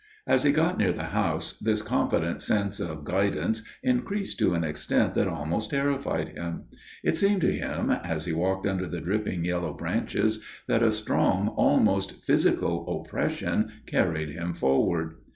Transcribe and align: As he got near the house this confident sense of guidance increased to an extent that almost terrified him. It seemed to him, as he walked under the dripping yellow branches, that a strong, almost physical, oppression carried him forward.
As 0.25 0.41
he 0.43 0.51
got 0.51 0.79
near 0.79 0.91
the 0.91 1.03
house 1.13 1.53
this 1.59 1.83
confident 1.83 2.41
sense 2.41 2.79
of 2.79 3.03
guidance 3.03 3.61
increased 3.83 4.39
to 4.39 4.55
an 4.55 4.63
extent 4.63 5.13
that 5.13 5.27
almost 5.27 5.69
terrified 5.69 6.29
him. 6.29 6.63
It 7.03 7.17
seemed 7.17 7.41
to 7.41 7.51
him, 7.53 7.91
as 7.91 8.25
he 8.25 8.33
walked 8.33 8.65
under 8.65 8.87
the 8.87 8.99
dripping 8.99 9.45
yellow 9.45 9.73
branches, 9.75 10.43
that 10.67 10.81
a 10.81 10.89
strong, 10.89 11.49
almost 11.49 12.25
physical, 12.25 12.99
oppression 13.03 13.71
carried 13.85 14.31
him 14.31 14.55
forward. 14.55 15.17